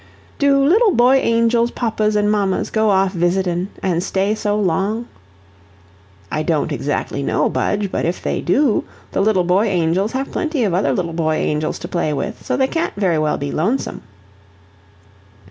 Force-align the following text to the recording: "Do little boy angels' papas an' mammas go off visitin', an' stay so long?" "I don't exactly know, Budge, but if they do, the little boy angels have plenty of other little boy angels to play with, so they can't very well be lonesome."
"Do 0.39 0.57
little 0.65 0.93
boy 0.93 1.17
angels' 1.17 1.69
papas 1.69 2.17
an' 2.17 2.27
mammas 2.31 2.71
go 2.71 2.89
off 2.89 3.11
visitin', 3.13 3.69
an' 3.83 4.01
stay 4.01 4.33
so 4.33 4.59
long?" 4.59 5.05
"I 6.31 6.41
don't 6.41 6.71
exactly 6.71 7.21
know, 7.21 7.47
Budge, 7.49 7.91
but 7.91 8.03
if 8.03 8.19
they 8.19 8.41
do, 8.41 8.83
the 9.11 9.21
little 9.21 9.43
boy 9.43 9.67
angels 9.67 10.13
have 10.13 10.31
plenty 10.31 10.63
of 10.63 10.73
other 10.73 10.91
little 10.93 11.13
boy 11.13 11.35
angels 11.35 11.77
to 11.77 11.87
play 11.87 12.13
with, 12.13 12.43
so 12.43 12.57
they 12.57 12.67
can't 12.67 12.95
very 12.95 13.19
well 13.19 13.37
be 13.37 13.51
lonesome." 13.51 14.01